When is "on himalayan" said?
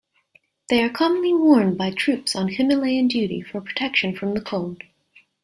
2.35-3.07